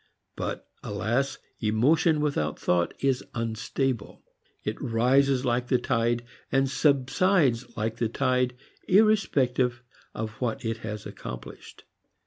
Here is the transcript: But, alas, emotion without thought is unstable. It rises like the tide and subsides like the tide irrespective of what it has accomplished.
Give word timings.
But, 0.35 0.67
alas, 0.81 1.37
emotion 1.59 2.21
without 2.21 2.57
thought 2.57 2.95
is 3.01 3.23
unstable. 3.35 4.23
It 4.63 4.81
rises 4.81 5.45
like 5.45 5.67
the 5.67 5.77
tide 5.77 6.23
and 6.51 6.67
subsides 6.67 7.77
like 7.77 7.97
the 7.97 8.09
tide 8.09 8.55
irrespective 8.87 9.83
of 10.15 10.31
what 10.41 10.65
it 10.65 10.77
has 10.77 11.05
accomplished. 11.05 11.83